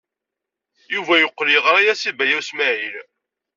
[0.93, 2.95] Yuba yeqqel yeɣra-as i Baya U Smaɛil.